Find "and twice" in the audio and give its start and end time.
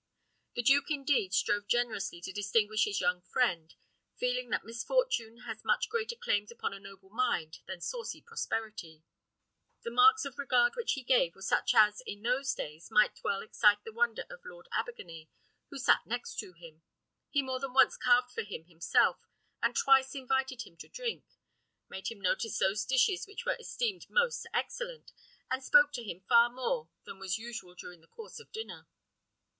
19.61-20.15